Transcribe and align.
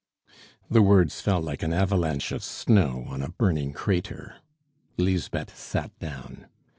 The 0.67 0.81
words 0.81 1.21
fell 1.21 1.41
like 1.43 1.61
an 1.61 1.73
avalanche 1.73 2.31
of 2.31 2.43
snow 2.43 3.05
on 3.07 3.21
a 3.21 3.29
burning 3.29 3.71
crater. 3.71 4.37
Lisbeth 4.97 5.55
sat 5.55 5.95
down. 5.99 6.47